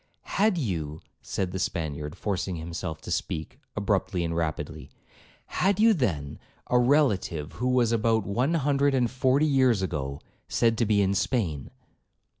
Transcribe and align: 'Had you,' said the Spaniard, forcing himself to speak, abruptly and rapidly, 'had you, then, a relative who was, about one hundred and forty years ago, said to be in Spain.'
'Had 0.21 0.57
you,' 0.57 0.99
said 1.21 1.51
the 1.51 1.59
Spaniard, 1.59 2.15
forcing 2.17 2.55
himself 2.55 3.01
to 3.01 3.11
speak, 3.11 3.59
abruptly 3.75 4.23
and 4.25 4.35
rapidly, 4.35 4.89
'had 5.45 5.79
you, 5.79 5.93
then, 5.93 6.39
a 6.71 6.79
relative 6.79 7.51
who 7.51 7.67
was, 7.67 7.91
about 7.91 8.25
one 8.25 8.55
hundred 8.55 8.95
and 8.95 9.11
forty 9.11 9.45
years 9.45 9.83
ago, 9.83 10.19
said 10.47 10.75
to 10.79 10.87
be 10.87 11.03
in 11.03 11.13
Spain.' 11.13 11.69